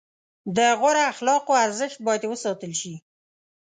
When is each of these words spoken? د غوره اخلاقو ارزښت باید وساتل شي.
د 0.55 0.57
غوره 0.79 1.03
اخلاقو 1.13 1.53
ارزښت 1.65 1.97
باید 2.07 2.23
وساتل 2.25 2.71
شي. 2.81 2.93